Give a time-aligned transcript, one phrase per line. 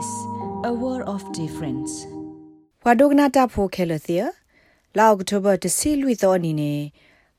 [0.00, 0.12] SBS
[0.70, 1.92] a world of difference
[2.84, 4.16] ဝါဒုကနာတာဖိုခဲလသီ
[4.96, 6.80] လာအောက်တိုဘာတစီလွီသောအနေနဲ့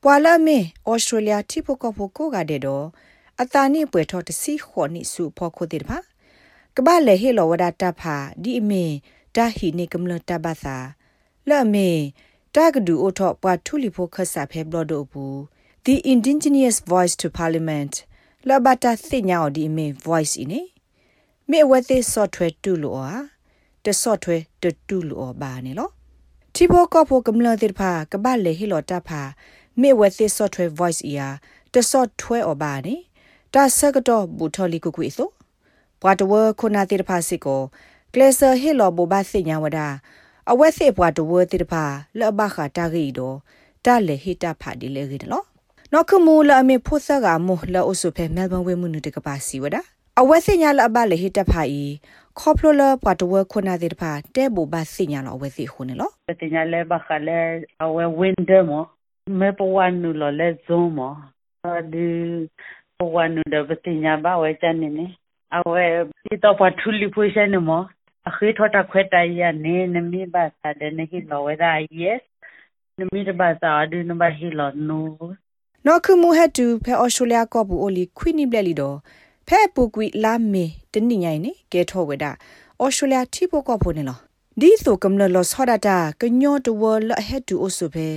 [0.04, 0.58] ပွာလာမေ
[0.90, 2.86] ဩစတြေးလျတိဖိုကဖိုကိုကတဲ့တော့
[3.42, 5.98] အတာနိပွဲထော်တစီခေါ်နိစုဖော်ခိုတဲ့ပါ
[6.76, 8.86] ကဘာလေဟေလောဝဒတာဖာဒီအမေ
[9.36, 10.78] တာဟီနေကမလတာဘာသာ
[11.50, 11.90] လဲ့မေ
[12.56, 15.38] တာကဒူအိုထော့ပွာထူလီဖိုခဆာဖဲဘလဒိုဘူး
[15.86, 17.94] The Indigenous Voice to Parliament
[18.48, 20.62] လဘတာသိညာဒီမေ voice イネ
[21.52, 23.14] မေဝဲသေး software တူလို့อ่ะ
[23.84, 25.92] တ software တတူလို့ဘာနေလို့
[26.56, 29.22] တီဘောကဖို့ကမလာတဲ့ဖာကဘာလေဟီလောတာဖာ
[29.82, 31.28] မေဝဲသေး software voice အရာ
[31.74, 32.96] တ software အဘာနေ
[33.54, 35.30] တာဆကတော့ဘူထော်လီကုကွေဆို
[36.02, 37.62] ဘွာတဝခုနာတဲ့ဖာစစ်ကို
[38.14, 39.88] ကလဆာဟီလောဘောဘာသိညာဝဒါ
[40.52, 41.84] အဝဲစစ်ဘွာတဝတဲ့ဖာ
[42.20, 43.34] လဘခတာဂီဒို
[43.86, 45.46] တာလေဟီတာဖာဒီလေဂီနော်
[45.94, 49.82] နော်ခမူလာမေဖို့ဆာကမိုလာအိုဆိုဖဲမဲလ်ဘန်ဝဲမှုနုတကပါစီဝဒါ
[50.20, 51.90] အဝဲစညာလအဘလေဟိတဖိုင်
[52.40, 56.10] ခေါပလိုလာပတ်တဝခုနာတဲ့ဖာတဲဘူဘစညာလအဝဲစီခုနေလော
[56.42, 57.40] စညာလေဘခလေ
[57.84, 58.72] အဝဲဝင်းဒမ
[59.40, 61.00] မေပဝနုလလေဇုံမ
[61.94, 62.08] ဒီ
[62.98, 65.06] ပဝနုဒဘစညာဘဝဲချန်နေနေ
[65.58, 65.86] အဝဲ
[66.24, 67.72] ဒီတော့ပထူလီဖွေးရှနေမ
[68.30, 71.72] အခေထောတာခွဲတိုင်ရနေနမီဘာသာတဲ့နေဟိလောဝဲဒါ
[72.02, 72.22] yes
[73.00, 75.02] နမီတဘာသာဒုနဘဟီလောနူ
[75.86, 78.98] နော်ခုမူဟက်တူဖဲအော်စတြေးလျကော့ဘူးအိုလီခွိနိဘလက်လီတော့
[79.54, 82.26] ဖဲပူကွီလာမေတနိညိုင်နေကဲထောဝဒ
[82.80, 84.18] အော်စတြေးလျထိဖို့ကော့ဖို့နေလော
[84.60, 88.08] ဒီဆိုကမ္လလောဆောဒတာကညောတဝလဟက်တူအိုဆိုဖဲ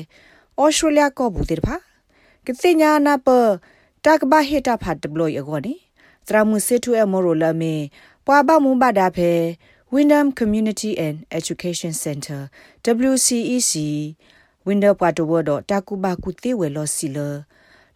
[0.59, 1.77] အော်စတြေးလျကော့ဘူးတေဖာ
[2.47, 3.29] ကတိညာနာပ
[4.05, 5.75] တကဘာဟေတာဖတ်ဒဘလအကောနေ
[6.27, 7.75] သရမှုစစ်ထူအမောရိုလာမေ
[8.27, 9.31] ပွာဘမူဘဒါဖဲ
[9.93, 12.41] Windham Community and Education Center
[13.11, 13.73] WCEC
[14.67, 15.39] Window Patowo
[15.69, 17.29] Takuba Kutewe Lo Sila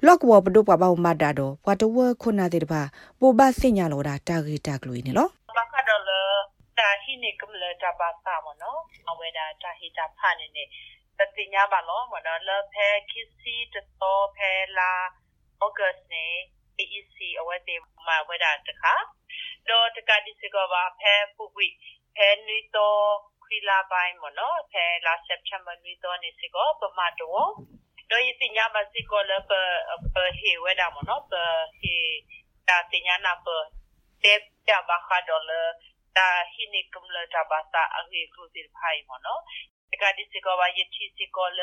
[0.06, 2.82] လော့ကဝပဒုပပမတာတော့ဘွာတဝခုနာတဲ့တပါ
[3.20, 6.10] ပိုဘစညာလောတာတာဂီတာကလွေနေလောဘခဒလ
[6.78, 10.64] တာဟိနေကမလတာပါစာမနော်အဝဲတာတာဟိတာဖာနေနေ
[11.18, 14.92] တတိညာပါလောမနော်လဖဲခီစီတတော်ဖဲလာ
[15.62, 16.26] ဩဂတ်နေ
[16.78, 17.76] AEC အဝဲတေ
[18.06, 18.94] မဝဲတာတခါ
[19.68, 21.68] တော့တကတိစကပါဖဲပူဝိ
[22.16, 23.02] ဖဲနီတော်
[23.44, 27.48] ခွီလာပိုင်းမနော်ဖဲလာစက်ချမ်ဘာနီတော်နေစကောပမာတော့
[28.10, 31.32] တော့ယတိညာမစီကိုလပပဟေဝဒမနောပ
[31.80, 31.96] ဟေ
[32.68, 33.46] တာတိညာနာပ
[34.22, 34.34] တေ
[34.66, 35.52] ပြဘာခါဒေါ်လ
[36.16, 39.38] တာဟိနိကုမလတာဘာတာအဟေခုစီဖိုင်မနော
[39.92, 41.60] တကဒီစီကောဝါယတိစီကောလ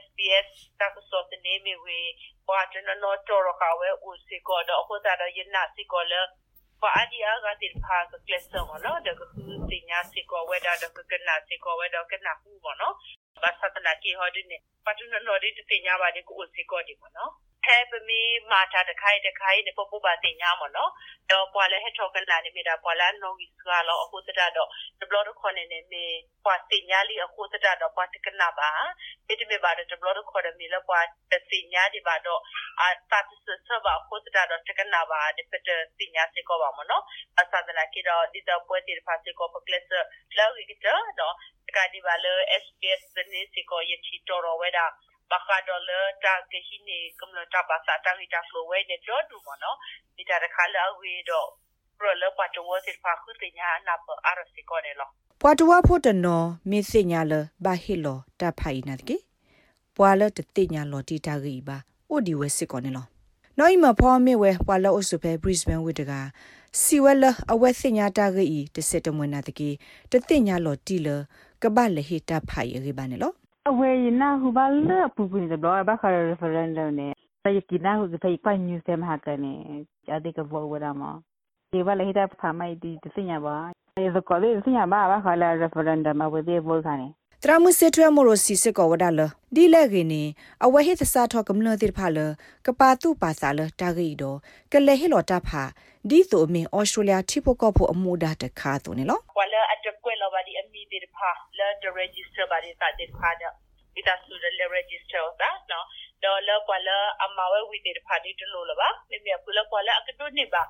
[0.00, 0.48] SPS
[0.80, 1.98] တာကစောတနေမီဝေ
[2.46, 6.14] ဘာတနနောတော်ရခဝဲဦးစီကောတော့ခုတာတော့ယနာစီကောလ
[6.80, 9.26] ဘာအဒီအကတိဖာကကလစမနောတကခု
[9.70, 12.92] တိညာစီကောဝဲတာတကကနာစီကောဝဲတော့ကနာဟူမနော
[13.42, 15.48] ဘာသတနာကီဟောဒီနေပတ်နနော်ဒီ
[17.64, 20.90] တင်ညာပါဒီကိုစီကောဒီမနော်ဟဲပမီမာတာတခိုင်တခိုင်နေပပပါတင်ညာမနော်
[21.30, 24.68] တော့ပွာလဲဟက်ထောကန်လာနေမိတာပွာလာနော်ဝီစကတော့အခုတတတော့
[25.00, 26.04] ဒဘလတော့ခေါ်နေနေမေ
[26.44, 28.70] ပွာတင်ညာလီအခုတတတော့ပွာတကနာပါ
[29.26, 31.00] ပိတမေပါတော့ဒဘလတော့ခေါ်တယ်မီလပွာ
[31.52, 32.40] တင်ညာဒီပါတော့
[32.80, 37.04] အာတတ်စဆဘာအခုတတတော့တကနာပါဒီပတတင်ညာစေကောပါမနော်
[37.38, 39.84] အစဒနာကီတော့ဒီတော့ပွေတီဖာစေကောပကလစ်
[40.38, 41.34] လောက်ဝီကတော့
[41.76, 42.26] ကဒီပါလ
[42.64, 44.86] SPS နေစီကိုယချီတော်ဝဲတာ
[45.30, 49.76] ဘခါဒေါ်လာတာကဟိနေကမ္လတာဘာသာတာဟိတာဖလိုဝဲနေကြောဒူမနော်
[50.16, 51.48] ဒီတာခါလာဝေတော့
[51.98, 55.08] ပရလပတ်တော်စစ်ဖာခုတင်ညာနာပအာရစီကိုနေလော
[55.40, 57.32] ပွာတဝဖို့တနော်မင်းစညာလ
[57.64, 59.16] ဘာဟီလောတဖိုင်နာတကေ
[59.96, 61.76] ပွာလတတိညာလောတီတာဂီပါ
[62.10, 63.06] အိုဒီဝဲစစ်ကိုနေလော
[63.58, 66.12] နော်မဖောမေဝဲပွာလအိုဆုဖဲ Brisbane ဝိတက
[66.80, 69.70] စီဝဲလအဝဲစညာတာဂီတစစ်တမွနာတကေ
[70.10, 71.08] တတိညာလောတီလ
[71.62, 73.32] ကဘာလေဟီတာဖိုင်ရေပါနေလော
[73.68, 77.12] အဝေးနာဟူဘာလပူပူနေတော့ဘာခရ referendum နဲ့
[77.44, 79.54] တိုက်ကနာဟူဖိပိုင် news မှာကနေ
[80.14, 81.02] အတိကဘောဝရမ
[81.72, 83.56] ဒီဘာလေဟိတာဖာမိုက်ဒီစညာပါ
[83.96, 87.08] ဒီစကောလေးစညာပါဘာခလာ referendum မှာဝေသေးဘောခါနေ
[87.42, 89.20] တရမှုစစ်ထွဲမိုရိုစီစစ်ကောဝဒါလ
[89.54, 90.22] ဒီလက်ခင်းနေ
[90.64, 92.18] အဝဲဟိသစာထောကမလတိဖာလ
[92.66, 94.34] ကပါတုပါစာလတာဂီဒို
[94.72, 95.62] ကလေဟီလောတာဖာ
[96.08, 99.79] ဒီဆိုမင်ဩစတြေးလျထိဖို့ကောဖို့အမှုဒါတခါတုန်နော်ဝလာအတကွဲလော
[100.90, 103.42] ပါဒီအမီဒီဖာလာဒရဂျစ္စတာပါဒီတာဒီဖာဒ
[103.94, 105.86] ဒီတာဆူဒလေရဂျစ္စတာဒါနော်
[106.22, 110.62] ဒေါ်လာကွာလာအမဝဲဝီဒီဖာဒီတလို့လပါမြမြပူလာကွာလာအကတုနေပါ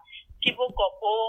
[0.43, 1.25] ထိဖို့ကောဖို့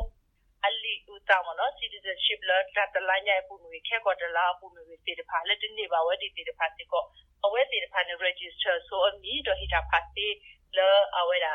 [0.62, 4.46] ali utama no citizenship la ta ta la nya pu mi khe ko ta la
[4.60, 6.86] pu mi ti de pha le ti ni ba we ti ti de pha ti
[6.92, 7.00] ko
[7.46, 10.28] awe ti de pha ne register so a mi do hita pha ti
[10.78, 10.88] le
[11.22, 11.52] awe da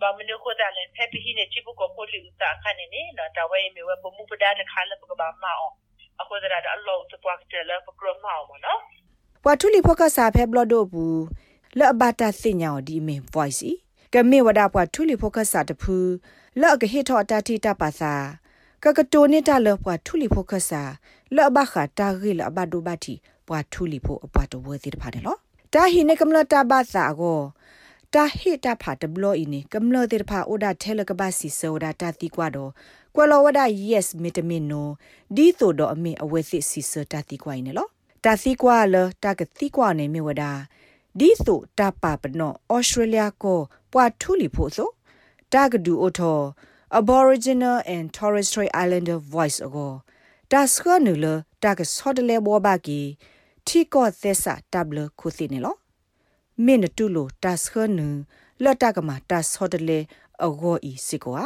[0.00, 2.70] ba mene ko da len pe pi ne chi bu ko ko li uta kha
[2.76, 5.14] ne ne na ta we me we bo mu pu da de kha le bu
[5.16, 5.68] ba ma o
[6.22, 8.80] အခုဒါဒါအလောစပွားတယ်လပကရမောင်မနော်
[9.42, 11.22] ပွာထူလီဖိုကဆာဖဲဘလဒိုဘူး
[11.78, 13.70] လောဘတာစညောဒီမေ voice
[14.14, 15.96] ကမေဝဒါပွာထူလီဖိုကဆာတဖူ
[16.60, 18.12] လောကဟိထောတာတီတာပါစာ
[18.84, 20.82] ကကတိုနေတာလောပွာထူလီဖိုကဆာ
[21.36, 23.14] လောဘခတာဂီလောဘဒိုဘတီ
[23.46, 25.36] ပွာထူလီဖိုအပွာတဝဲစီတဖာတယ်လော
[25.72, 27.40] တာဟိနေကမလတာဘာစာကို
[28.14, 32.70] တာဟိတာဖာတဘလောအင်းကမလတဲ့ဖာအိုဒါထဲလကဘာစီဆိုဒါတာတီကွာတော့
[33.14, 34.88] ကွယ်လောဝဒါ yes မီတမင်နို
[35.36, 37.86] ဒီဆိုတော့အမေအဝဲစစ်စီစတာတီကွာနေလော
[38.24, 40.52] တာစီကွာလတာကတိကွာနေမြဝဒါ
[41.18, 43.58] ဒီဆိုတာပါပနောဩစတြေးလျကို
[43.92, 44.88] ပွာထူလီဖို့ဆို
[45.52, 46.40] တာကဒူအိုထော
[46.90, 49.88] Aboriginal and Torres Strait Islander voice ago
[50.52, 51.26] တာစခနူလ
[51.62, 53.00] တာကဆော့တလေဘောဘာကီ
[53.66, 55.74] ထီကောသက်ဆာတဘလခုစီနေလော
[56.64, 58.08] မင်းတူလိုတာစခနူ
[58.62, 59.98] လတ်တကမှာတာဆော့တလေ
[60.44, 61.42] အဂောဤစီကွာ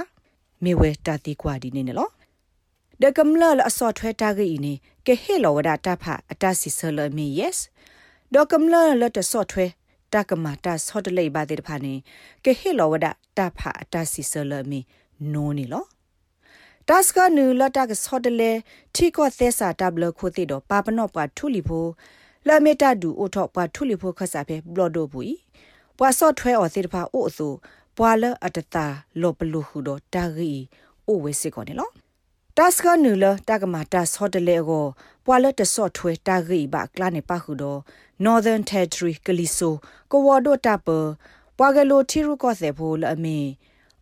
[0.62, 2.12] မေဝဲတာတီကွာဒီနေနော်
[3.02, 4.74] ဒကမလလအစော့ထွဲတာဂီနေ
[5.06, 7.58] ကဲဟေလောဝဒတာဖာအတစီဆလမီ yes
[8.34, 9.66] ဒကမလလတစော့ထွဲ
[10.12, 11.94] တာကမာတာဆော့တလေပါတဲ့ဖာနေ
[12.44, 13.06] ကဲဟေလောဝဒ
[13.38, 14.80] တာဖာအတစီဆလမီ
[15.32, 15.84] နိုးနေလော
[16.88, 18.50] တတ်စကနူလတာကစော့တလေ
[18.94, 21.86] ထီကောသဲစာတဘလခိုတိတော့ပါပနော့ပွားထူလီဖို
[22.46, 25.36] လာမေတာဒူအိုထော့ပွားထူလီဖိုခဆာဖေဘလော့ဒိုဘူး
[25.98, 27.48] ပွားစော့ထွဲအော်စေတဖာအိုအဆူ
[27.96, 28.86] ပွာလအတတာ
[29.20, 30.52] လောပလူဟုဒတာဂီ
[31.06, 31.90] အိုဝဲစစ်ကောနေလော
[32.56, 34.84] တတ်စကနူလတာကမာတာဆော့တလေကို
[35.26, 37.64] ပွာလတဆော့ထွဲတာဂီဘကလာနေပါဟုဒ
[38.24, 39.74] Northern Territory ကလီဆို
[40.10, 40.88] ကိုဝဒိုတာပ
[41.58, 43.38] ပွာဂလိုထီရုကောစေဖိုလအမီ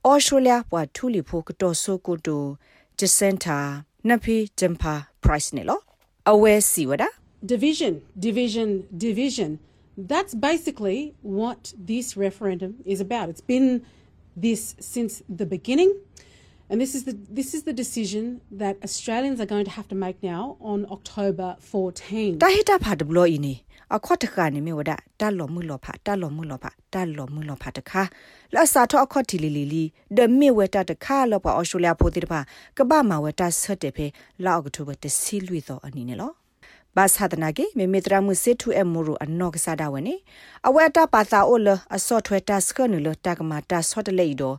[0.10, 2.44] ဩစတြေးလျပွာထူလီဖိုကတော်ဆိုကိုတို
[3.00, 3.60] ဂျစန်တာ
[4.08, 4.94] နဖီဂျမ်ပါ
[5.24, 5.80] ပရိုက်နေလော
[6.32, 7.04] အဝဲစီဝဒ
[7.54, 7.94] division
[8.26, 8.70] division
[9.06, 9.52] division
[9.98, 13.30] That's basically what this referendum is about.
[13.30, 13.86] It's been
[14.36, 15.96] this since the beginning.
[16.71, 19.97] And this is the this is the decision that Australians are going to have to
[19.97, 22.39] make now on October 14.
[22.39, 25.49] Ta hita pha de blo ini a khwa ta ka ni me wada ta lo
[25.49, 28.07] mu lo pha ta lo mu lo pha ta lo mu lo pha ta kha
[28.53, 29.85] la sa tho a khwa ti li li li
[30.17, 32.41] de me we ta ta kha lo pa Australia pho ti ta pha
[32.77, 34.07] ka ba ma we ta sat de phe
[34.39, 36.29] la October de si lui tho ani ne lo
[36.97, 40.15] ဘာသာဒနာကေမေမေတရာမှုစစ်ထူအမူရအနော့ကစားတာဝနေ
[40.67, 44.55] အဝဲတာပါသာအိုလအစော့ထွဲတာစကနလတာကမာတာဆော့တလေဒို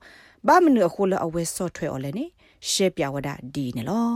[0.48, 2.26] ဘာမနုအခုလအဝဲဆော့ထွဲအော်လဲနေ
[2.70, 4.12] ရှေပြဝဒဒီနေလော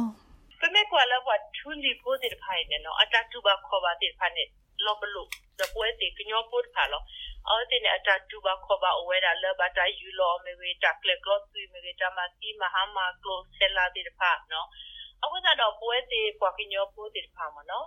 [0.60, 4.44] ပမေကွာလဘထူလီပိုဒီဖိုင်နေနော်အတတူဘခေါ်ပါတိဖာနေ
[4.86, 5.24] လောဘလု
[5.60, 7.02] ဒပွဲတိကညောပုတ်ဖာလော
[7.50, 14.68] အော်တင်အတတူဘခေါ်ပါအဝဲတာလဘတာယူလောမေဝေတာကလကလောဆွေမေဝေတာမစီမဟာမာကလောဆလာတိဖာနော်
[15.24, 17.86] အခုကတော့ပွဲတိပွားကညောပုတ်တိဖာမနော်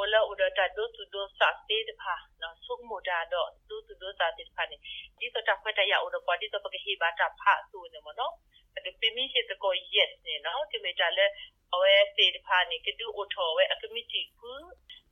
[0.00, 3.42] ola uda ta do tu do sa te de pha no suk mo da do
[3.68, 4.76] do tu do sa te pha ni
[5.18, 7.54] di to ta phata ya uda kwa di to pa ke hi ba ta pha
[7.72, 8.26] tu ne mo no
[8.84, 11.26] de pe mi se to ko yes ne no ti me ta le
[11.74, 14.52] awe se de pha ni ke du o tho we a committee ku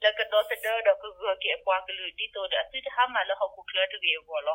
[0.03, 2.61] la ka do se do do ku go ke kwa ke lu di to da
[2.71, 4.55] si ta ha ma la ho ku kla tu ge wo lo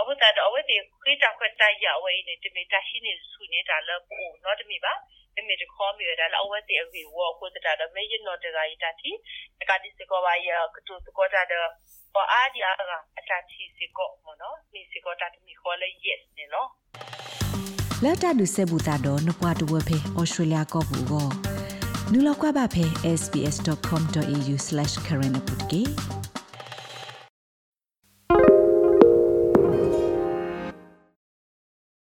[0.00, 4.92] အဝတ်တာအဝတ်ဒီခိတာခွတ်တရဝဲနေတမီတရှိနေစုနေတာလပူနော်တမီပါ
[5.34, 9.10] မမေတခေါ်မရတာလအဝတ်တီအဝေဝကိုတတာဒမေယနော်တရာယတာတီ
[9.70, 11.52] ကတိစကောပါယကတုစကောတာဒ
[12.14, 12.72] ပအာဒီအာ
[13.18, 16.68] အတာချီစကောမနော်မီစကောတာတမီခေါ်လေ yes နေနော်
[18.04, 21.28] လက်တာဒုစေဘူတာတော့နပွားတဝဖေဩစတြေးလျကောဘူကို
[22.12, 22.84] နူလောက်ကွာပါဖေ
[23.20, 25.92] sbs.com.au/current update